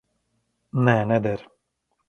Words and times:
Nē, 0.89 0.97
neder. 1.13 1.47